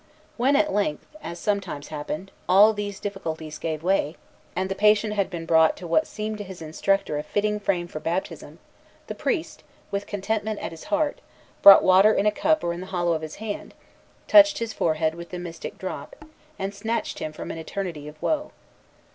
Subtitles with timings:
[0.35, 4.15] When at length, as sometimes happened, all these difficulties gave way,
[4.55, 7.87] and the patient had been brought to what seemed to his instructor a fitting frame
[7.87, 8.57] for baptism,
[9.05, 11.21] the priest, with contentment at his heart,
[11.61, 13.75] brought water in a cup or in the hollow of his hand,
[14.27, 16.15] touched his forehead with the mystic drop,
[16.57, 18.51] and snatched him from an eternity of woe.